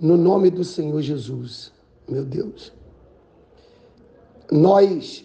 No 0.00 0.16
nome 0.16 0.50
do 0.50 0.62
Senhor 0.62 1.02
Jesus, 1.02 1.72
meu 2.08 2.24
Deus. 2.24 2.72
Nós, 4.50 5.24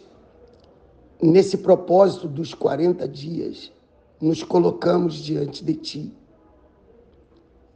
nesse 1.21 1.57
propósito 1.57 2.27
dos 2.27 2.53
40 2.53 3.08
dias, 3.08 3.72
nos 4.20 4.42
colocamos 4.42 5.16
diante 5.16 5.64
de 5.64 5.75
Ti, 5.75 6.14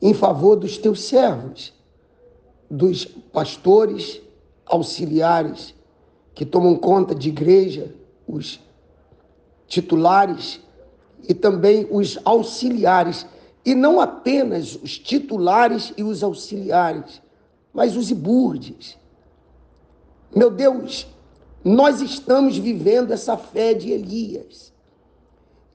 em 0.02 0.14
favor 0.14 0.56
dos 0.56 0.78
Teus 0.78 1.02
servos, 1.02 1.74
dos 2.70 3.06
pastores, 3.06 4.22
auxiliares, 4.66 5.76
que 6.34 6.46
tomam 6.46 6.76
conta 6.76 7.14
de 7.14 7.30
igreja, 7.30 7.94
os 8.28 8.60
titulares 9.68 10.60
e 11.28 11.34
também 11.34 11.88
os 11.92 12.18
auxiliares, 12.26 13.26
e 13.68 13.76
não 13.76 14.00
apenas 14.00 14.76
os 14.82 14.98
titulares 14.98 15.92
e 15.98 16.02
os 16.02 16.24
auxiliares, 16.24 17.22
mas 17.74 17.98
os 17.98 18.10
iburdes. 18.10 18.98
Meu 20.34 20.50
Deus, 20.50 21.06
nós 21.66 22.00
estamos 22.00 22.58
vivendo 22.58 23.12
essa 23.12 23.36
fé 23.36 23.74
de 23.74 23.92
Elias. 23.92 24.72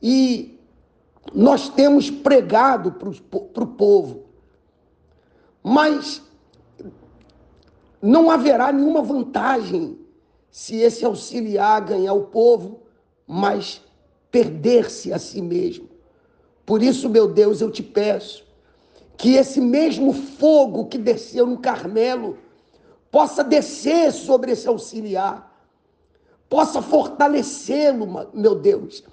E 0.02 0.59
nós 1.34 1.68
temos 1.68 2.10
pregado 2.10 2.92
para 2.92 3.62
o 3.62 3.66
povo. 3.66 4.23
Mas 5.62 6.23
não 8.01 8.30
haverá 8.30 8.73
nenhuma 8.73 9.02
vantagem 9.02 9.98
se 10.51 10.77
esse 10.77 11.04
auxiliar 11.04 11.82
ganhar 11.82 12.15
o 12.15 12.24
povo, 12.24 12.84
mas 13.27 13.82
perder-se 14.30 15.12
a 15.12 15.18
si 15.18 15.43
mesmo. 15.43 15.91
Por 16.72 16.82
isso, 16.82 17.10
meu 17.10 17.28
Deus, 17.28 17.60
eu 17.60 17.70
te 17.70 17.82
peço 17.82 18.46
que 19.18 19.34
esse 19.34 19.60
mesmo 19.60 20.10
fogo 20.10 20.86
que 20.86 20.96
desceu 20.96 21.46
no 21.46 21.58
Carmelo 21.58 22.38
possa 23.10 23.45
descer 23.45 24.10
sobre 24.10 24.52
esse 24.52 24.66
auxiliar, 24.66 25.54
possa 26.48 26.80
fortalecê-lo, 26.80 28.06
meu 28.32 28.54
Deus, 28.54 29.04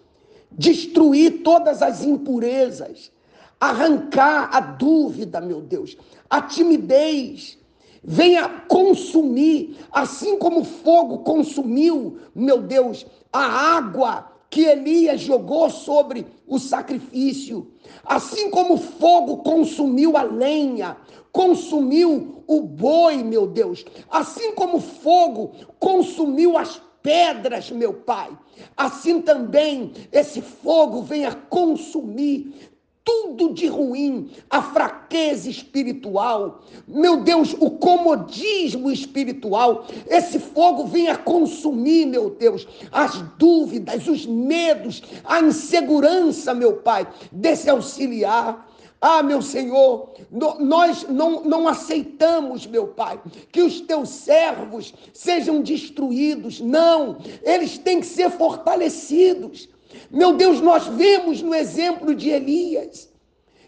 destruir 0.50 1.44
todas 1.44 1.82
as 1.82 2.02
impurezas, 2.02 3.12
arrancar 3.60 4.56
a 4.56 4.62
dúvida, 4.62 5.42
meu 5.42 5.60
Deus, 5.60 5.98
a 6.30 6.42
timidez, 6.42 7.58
venha 8.02 8.48
consumir, 8.70 9.78
assim 9.92 10.40
como 10.40 10.62
o 10.62 10.64
fogo 10.64 11.26
consumiu, 11.26 12.20
meu 12.34 12.62
Deus, 12.62 13.06
a 13.34 13.76
água 13.76 14.39
que 14.50 14.66
Elias 14.66 15.22
jogou 15.22 15.70
sobre 15.70 16.26
o 16.48 16.58
sacrifício, 16.58 17.72
assim 18.04 18.50
como 18.50 18.74
o 18.74 18.78
fogo 18.78 19.38
consumiu 19.38 20.18
a 20.18 20.24
lenha, 20.24 20.98
consumiu 21.32 22.44
o 22.48 22.62
boi, 22.62 23.24
meu 23.24 23.46
Deus, 23.46 23.86
assim 24.10 24.54
como 24.54 24.78
o 24.78 24.82
fogo 24.82 25.52
consumiu 25.80 26.58
as 26.58 26.82
pedras, 27.02 27.70
meu 27.72 27.94
Pai, 27.94 28.30
assim 28.76 29.22
também 29.22 29.92
esse 30.12 30.42
fogo 30.42 31.02
venha 31.02 31.34
consumir 31.34 32.69
tudo 33.10 33.52
de 33.56 33.66
ruim, 33.66 34.30
a 34.52 34.62
fraqueza 34.62 35.50
espiritual, 35.50 36.62
meu 36.88 37.22
Deus, 37.22 37.56
o 37.60 37.72
comodismo 37.72 38.92
espiritual, 38.92 39.88
esse 40.08 40.38
fogo 40.38 40.86
venha 40.86 41.18
consumir, 41.18 42.06
meu 42.06 42.30
Deus, 42.30 42.68
as 42.92 43.20
dúvidas, 43.40 44.08
os 44.08 44.28
medos, 44.28 45.02
a 45.24 45.40
insegurança, 45.40 46.54
meu 46.54 46.74
Pai, 46.78 47.08
desse 47.32 47.68
auxiliar. 47.68 48.68
Ah, 49.02 49.24
meu 49.24 49.42
Senhor, 49.42 50.14
nós 50.60 51.08
não, 51.08 51.44
não 51.46 51.68
aceitamos, 51.68 52.68
meu 52.68 52.90
Pai, 52.90 53.20
que 53.52 53.64
os 53.64 53.80
teus 53.82 54.10
servos 54.10 54.94
sejam 55.14 55.62
destruídos. 55.62 56.60
Não, 56.60 57.18
eles 57.42 57.78
têm 57.78 58.02
que 58.02 58.06
ser 58.06 58.30
fortalecidos. 58.30 59.70
Meu 60.10 60.34
Deus, 60.34 60.62
nós 60.62 60.88
vemos 60.88 61.42
no 61.42 61.54
exemplo 61.54 62.14
de 62.14 62.30
Elias 62.30 63.10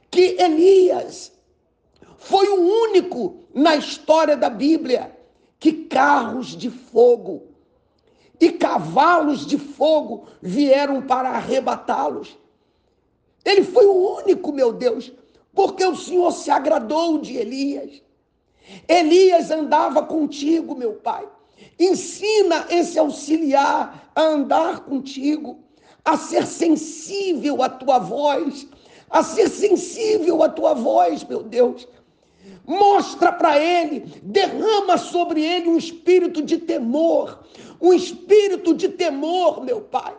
que 0.09 0.35
Elias 0.39 1.31
foi 2.17 2.47
o 2.49 2.61
único 2.89 3.45
na 3.53 3.75
história 3.75 4.35
da 4.35 4.49
Bíblia 4.49 5.17
que 5.59 5.71
carros 5.71 6.49
de 6.49 6.69
fogo 6.69 7.47
e 8.39 8.51
cavalos 8.51 9.45
de 9.45 9.57
fogo 9.57 10.27
vieram 10.41 11.01
para 11.01 11.29
arrebatá-los. 11.29 12.37
Ele 13.45 13.63
foi 13.63 13.85
o 13.85 14.17
único, 14.17 14.51
meu 14.51 14.73
Deus, 14.73 15.11
porque 15.53 15.85
o 15.85 15.95
Senhor 15.95 16.31
se 16.31 16.51
agradou 16.51 17.19
de 17.19 17.37
Elias. 17.37 18.01
Elias 18.87 19.51
andava 19.51 20.03
contigo, 20.03 20.75
meu 20.75 20.93
Pai. 20.93 21.27
Ensina 21.79 22.65
esse 22.69 22.97
auxiliar 22.97 24.11
a 24.15 24.21
andar 24.21 24.81
contigo 24.81 25.59
a 26.03 26.17
ser 26.17 26.45
sensível 26.45 27.61
à 27.61 27.69
tua 27.69 27.99
voz, 27.99 28.67
a 29.09 29.23
ser 29.23 29.49
sensível 29.49 30.41
à 30.43 30.49
tua 30.49 30.73
voz, 30.73 31.23
meu 31.23 31.43
Deus. 31.43 31.87
Mostra 32.65 33.31
para 33.31 33.59
ele, 33.59 34.19
derrama 34.23 34.97
sobre 34.97 35.43
ele 35.43 35.69
um 35.69 35.77
espírito 35.77 36.41
de 36.41 36.57
temor, 36.57 37.43
um 37.79 37.93
espírito 37.93 38.73
de 38.73 38.89
temor, 38.89 39.63
meu 39.63 39.81
Pai. 39.81 40.15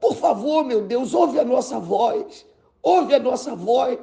Por 0.00 0.14
favor, 0.14 0.64
meu 0.64 0.82
Deus, 0.82 1.14
ouve 1.14 1.38
a 1.38 1.44
nossa 1.44 1.78
voz, 1.78 2.46
ouve 2.82 3.14
a 3.14 3.18
nossa 3.18 3.54
voz. 3.54 3.98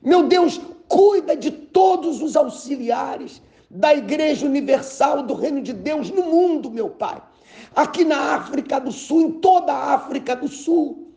Meu 0.00 0.24
Deus, 0.24 0.60
cuida 0.88 1.36
de 1.36 1.50
todos 1.50 2.20
os 2.22 2.36
auxiliares 2.36 3.42
da 3.70 3.94
Igreja 3.94 4.46
Universal 4.46 5.22
do 5.22 5.34
Reino 5.34 5.60
de 5.60 5.72
Deus 5.72 6.10
no 6.10 6.22
mundo, 6.22 6.70
meu 6.70 6.88
Pai 6.88 7.20
aqui 7.74 8.04
na 8.04 8.34
África 8.34 8.80
do 8.80 8.92
Sul, 8.92 9.20
em 9.22 9.32
toda 9.32 9.72
a 9.72 9.94
África 9.94 10.34
do 10.36 10.48
Sul, 10.48 11.08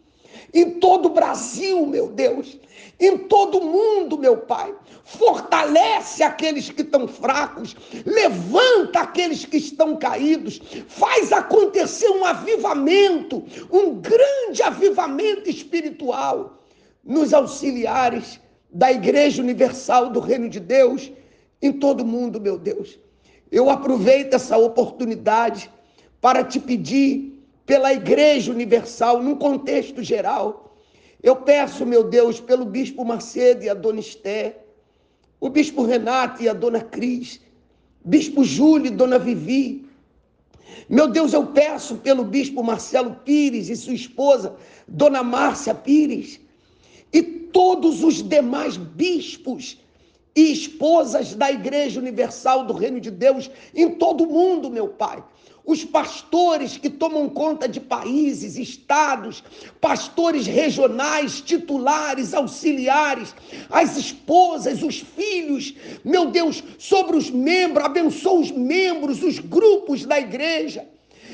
em 0.54 0.80
todo 0.80 1.08
o 1.08 1.14
Brasil, 1.14 1.86
meu 1.86 2.10
Deus, 2.10 2.58
em 3.00 3.18
todo 3.18 3.58
o 3.60 3.66
mundo, 3.66 4.18
meu 4.18 4.38
Pai. 4.38 4.74
Fortalece 5.04 6.24
aqueles 6.24 6.70
que 6.70 6.82
estão 6.82 7.08
fracos, 7.08 7.76
levanta 8.06 9.02
aqueles 9.02 9.46
que 9.46 9.58
estão 9.58 9.98
caídos, 9.98 10.62
faz 10.88 11.32
acontecer 11.32 12.10
um 12.10 12.26
avivamento, 12.26 13.44
um 13.72 13.96
grande 13.96 14.62
avivamento 14.64 15.50
espiritual 15.50 16.60
nos 17.04 17.34
auxiliares 17.34 18.40
da 18.72 18.92
Igreja 18.92 19.42
Universal 19.42 20.10
do 20.10 20.20
Reino 20.20 20.48
de 20.48 20.60
Deus 20.60 21.12
em 21.62 21.72
todo 21.72 22.02
o 22.02 22.08
mundo, 22.08 22.40
meu 22.40 22.58
Deus. 22.58 23.00
Eu 23.52 23.70
aproveito 23.70 24.34
essa 24.34 24.58
oportunidade 24.58 25.70
para 26.22 26.44
te 26.44 26.60
pedir 26.60 27.44
pela 27.66 27.92
Igreja 27.92 28.52
Universal, 28.52 29.22
num 29.24 29.36
contexto 29.36 30.04
geral. 30.04 30.76
Eu 31.22 31.36
peço, 31.38 31.86
meu 31.86 32.04
Deus, 32.04 32.40
pelo 32.40 32.64
Bispo 32.66 33.04
Macedo 33.04 33.64
e 33.64 33.70
a 33.70 33.74
Dona 33.74 34.00
Esté, 34.00 34.64
o 35.40 35.50
Bispo 35.50 35.84
Renato 35.84 36.44
e 36.44 36.48
a 36.48 36.54
Dona 36.54 36.82
Cris, 36.82 37.42
Bispo 38.06 38.44
Júlio 38.44 38.88
e 38.88 38.96
Dona 38.96 39.18
Vivi. 39.18 39.88
Meu 40.88 41.08
Deus, 41.08 41.34
eu 41.34 41.48
peço 41.48 41.98
pelo 41.98 42.24
Bispo 42.24 42.64
Marcelo 42.64 43.16
Pires 43.26 43.70
e 43.70 43.76
sua 43.76 43.94
esposa, 43.94 44.56
Dona 44.88 45.24
Márcia 45.24 45.74
Pires, 45.74 46.40
e 47.12 47.22
todos 47.22 48.04
os 48.04 48.22
demais 48.22 48.78
bispos 48.78 49.80
e 50.36 50.52
esposas 50.52 51.36
da 51.36 51.52
Igreja 51.52 52.00
Universal 52.00 52.66
do 52.66 52.74
Reino 52.74 53.00
de 53.00 53.12
Deus 53.12 53.52
em 53.76 53.92
todo 53.92 54.24
o 54.24 54.28
mundo, 54.28 54.70
meu 54.70 54.88
Pai 54.88 55.24
os 55.66 55.86
pastores 55.86 56.78
que 56.78 56.90
tomam 56.90 57.30
conta 57.30 57.68
de 57.68 57.80
países, 57.80 58.58
estados, 58.58 59.44
pastores 59.80 60.48
regionais, 60.48 61.42
titulares, 61.42 62.34
auxiliares, 62.34 63.36
as 63.70 63.98
esposas, 63.98 64.82
os 64.82 65.00
filhos, 65.00 65.74
meu 66.04 66.28
Deus, 66.28 66.64
sobre 66.78 67.16
os 67.16 67.30
membros, 67.30 67.86
abençoa 67.86 68.40
os 68.40 68.52
membros, 68.52 69.22
os 69.24 69.40
grupos 69.40 70.06
da 70.06 70.20
igreja. 70.20 70.88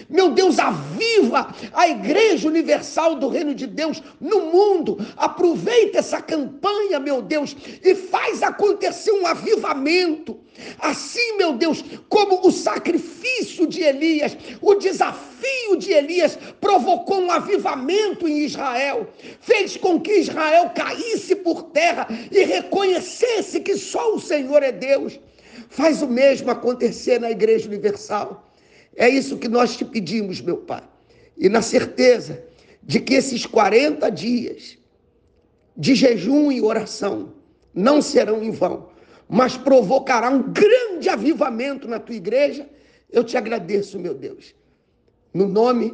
Meu 0.10 0.30
Deus, 0.30 0.60
aviva 0.60 1.54
a 1.74 1.88
Igreja 1.88 2.48
Universal 2.48 3.16
do 3.16 3.28
Reino 3.28 3.54
de 3.54 3.68
Deus 3.68 4.02
no 4.20 4.52
mundo. 4.52 4.98
Aproveita 5.16 6.00
essa 6.00 6.22
campanha, 6.22 7.00
meu 7.00 7.22
Deus, 7.22 7.56
e 7.84 7.96
faz 7.96 8.44
acontecer 8.44 9.12
um 9.12 9.26
avivamento. 9.26 10.40
Assim, 10.80 11.38
meu 11.38 11.54
Deus, 11.54 11.84
como 12.10 12.48
o 12.48 12.52
sacrifício 12.52 13.68
de 13.68 13.82
Elias, 13.82 14.36
o 14.62 14.76
desafio 14.76 15.78
de 15.78 15.92
Elias 15.92 16.38
provocou 16.60 17.20
um 17.20 17.32
avivamento 17.32 18.28
em 18.28 18.40
Israel, 18.40 19.08
fez 19.40 19.78
com 19.78 20.00
que 20.00 20.20
Israel 20.20 20.72
caísse 20.76 21.36
por 21.36 21.64
terra 21.64 22.08
e 22.32 22.44
reconhecesse 22.44 23.60
que 23.60 23.78
só 23.78 24.16
o 24.16 24.20
Senhor 24.20 24.64
é 24.64 24.72
Deus. 24.72 25.20
Faz 25.70 26.02
o 26.02 26.08
mesmo 26.08 26.50
acontecer 26.50 27.20
na 27.20 27.30
Igreja 27.30 27.68
Universal. 27.68 28.47
É 28.98 29.08
isso 29.08 29.38
que 29.38 29.48
nós 29.48 29.78
te 29.78 29.86
pedimos, 29.86 30.42
meu 30.42 30.58
Pai. 30.58 30.84
E 31.38 31.48
na 31.48 31.62
certeza 31.62 32.44
de 32.82 33.00
que 33.00 33.14
esses 33.14 33.46
40 33.46 34.10
dias 34.10 34.76
de 35.78 35.94
jejum 35.94 36.52
e 36.52 36.60
oração 36.60 37.34
não 37.72 38.02
serão 38.02 38.44
em 38.44 38.50
vão, 38.50 38.90
mas 39.30 39.56
provocará 39.56 40.32
um 40.32 40.52
grande 40.52 41.08
avivamento 41.10 41.88
na 41.88 42.00
tua 42.00 42.16
igreja. 42.16 42.68
Eu 43.12 43.24
te 43.24 43.38
agradeço, 43.38 44.00
meu 44.00 44.16
Deus, 44.16 44.56
no 45.32 45.48
nome 45.48 45.94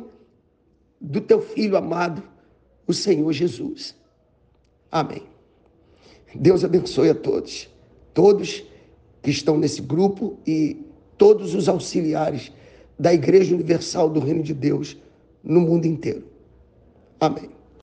do 1.02 1.20
teu 1.20 1.42
filho 1.42 1.76
amado, 1.76 2.24
o 2.88 2.94
Senhor 2.94 3.34
Jesus. 3.34 3.96
Amém. 4.90 5.24
Deus 6.34 6.64
abençoe 6.64 7.10
a 7.10 7.16
todos, 7.16 7.70
todos 8.14 8.64
que 9.22 9.30
estão 9.30 9.58
nesse 9.58 9.82
grupo 9.82 10.40
e 10.48 10.86
todos 11.18 11.54
os 11.54 11.68
auxiliares 11.68 12.52
da 12.98 13.14
Igreja 13.14 13.54
Universal 13.54 14.10
do 14.10 14.20
Reino 14.20 14.44
de 14.44 14.54
Deus 14.54 14.98
no 15.44 15.62
mundo 15.62 15.86
inteiro. 15.86 16.24
Amém. 17.20 17.50